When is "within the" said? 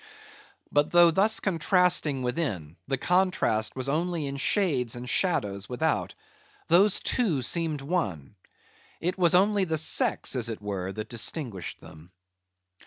2.23-2.97